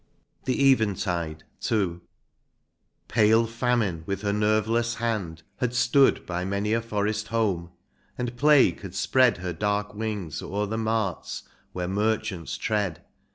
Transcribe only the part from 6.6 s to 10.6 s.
a forest home, and plague had spread Her dark wings